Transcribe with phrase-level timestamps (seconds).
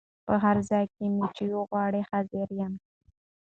[0.25, 2.73] په هر ځای کي چي مي وغواړی حضور یم